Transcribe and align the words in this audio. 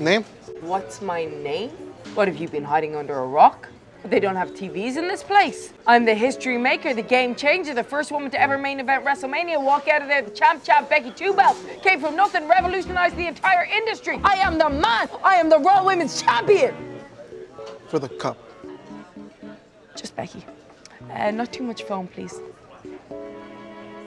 Name? 0.00 0.24
What's 0.62 1.02
my 1.02 1.26
name? 1.26 1.68
What 2.14 2.26
have 2.26 2.38
you 2.38 2.48
been 2.48 2.64
hiding 2.64 2.96
under 2.96 3.18
a 3.18 3.26
rock? 3.26 3.68
They 4.02 4.18
don't 4.18 4.34
have 4.34 4.52
TVs 4.52 4.96
in 4.96 5.06
this 5.08 5.22
place. 5.22 5.74
I'm 5.86 6.06
the 6.06 6.14
history 6.14 6.56
maker, 6.56 6.94
the 6.94 7.02
game 7.02 7.34
changer, 7.34 7.74
the 7.74 7.84
first 7.84 8.10
woman 8.10 8.30
to 8.30 8.40
ever 8.40 8.56
main 8.56 8.80
event 8.80 9.04
WrestleMania, 9.04 9.62
walk 9.62 9.88
out 9.88 10.00
of 10.00 10.08
there 10.08 10.22
the 10.22 10.30
champ 10.30 10.64
champ 10.64 10.88
Becky 10.88 11.10
Two 11.10 11.34
Belts. 11.34 11.62
Came 11.82 12.00
from 12.00 12.16
nothing, 12.16 12.48
revolutionized 12.48 13.14
the 13.16 13.26
entire 13.26 13.64
industry. 13.64 14.18
I 14.24 14.36
am 14.36 14.56
the 14.56 14.70
man. 14.70 15.10
I 15.22 15.34
am 15.34 15.50
the 15.50 15.58
Raw 15.58 15.84
Women's 15.84 16.22
Champion. 16.22 16.74
For 17.88 17.98
the 17.98 18.08
cup. 18.08 18.38
Just 19.94 20.16
Becky. 20.16 20.46
Uh, 21.12 21.30
not 21.30 21.52
too 21.52 21.62
much 21.62 21.82
foam, 21.82 22.08
please. 22.08 22.40